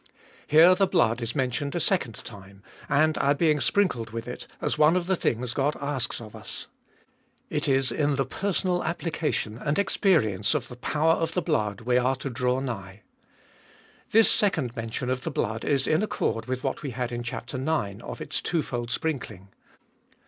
[0.47, 4.75] Here the blood is mentioned a second time, and our being sprinkled with it as
[4.75, 6.67] one of the things God asks of us.
[7.51, 11.97] It is in the personal application and experience of the power of the blood we
[11.97, 13.03] are to draw nigh.
[14.09, 17.53] This second mention of the blood is in accord with what we had in chap.
[17.53, 18.01] ix.
[18.01, 19.49] of its twofold sprinkling.